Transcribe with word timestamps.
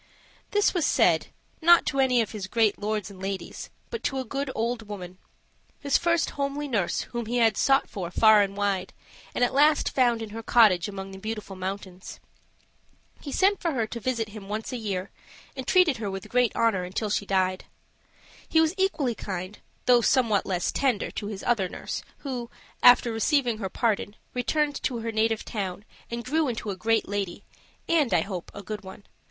This 0.49 0.73
was 0.73 0.83
said, 0.87 1.27
not 1.61 1.85
to 1.85 1.99
any 1.99 2.21
of 2.21 2.31
his 2.31 2.47
great 2.47 2.79
lords 2.79 3.11
and 3.11 3.21
ladies, 3.21 3.69
but 3.91 4.01
to 4.05 4.17
a 4.17 4.25
good 4.25 4.49
old 4.55 4.87
woman 4.89 5.19
his 5.79 5.95
first 5.95 6.31
homely 6.31 6.67
nurse 6.67 7.01
whom 7.11 7.27
he 7.27 7.37
had 7.37 7.55
sought 7.55 7.87
for 7.87 8.09
far 8.09 8.41
and 8.41 8.57
wide, 8.57 8.93
and 9.35 9.43
at 9.43 9.53
last 9.53 9.93
found 9.93 10.23
in 10.23 10.31
her 10.31 10.41
cottage 10.41 10.87
among 10.87 11.11
the 11.11 11.19
Beautiful 11.19 11.55
Mountains. 11.55 12.19
He 13.21 13.31
sent 13.31 13.59
for 13.61 13.73
her 13.73 13.85
to 13.85 13.99
visit 13.99 14.29
him 14.29 14.49
once 14.49 14.71
a 14.71 14.77
year, 14.77 15.11
and 15.55 15.67
treated 15.67 15.97
her 15.97 16.09
with 16.09 16.29
great 16.29 16.51
honor 16.55 16.83
until 16.83 17.11
she 17.11 17.27
died. 17.27 17.65
He 18.49 18.59
was 18.59 18.73
equally 18.79 19.13
kind, 19.13 19.59
though 19.85 20.01
somewhat 20.01 20.47
less 20.47 20.71
tender, 20.71 21.11
to 21.11 21.27
his 21.27 21.43
other 21.43 21.69
nurse, 21.69 22.01
who, 22.25 22.49
after 22.81 23.11
receiving 23.13 23.59
her 23.59 23.69
pardon, 23.69 24.15
returned 24.33 24.81
to 24.81 24.97
her 25.01 25.11
native 25.11 25.45
town 25.45 25.85
and 26.09 26.25
grew 26.25 26.47
into 26.47 26.71
a 26.71 26.75
great 26.75 27.07
lady, 27.07 27.43
and 27.87 28.15
I 28.15 28.21
hope 28.21 28.49
a 28.55 28.63
good 28.63 28.83
one. 28.83 29.05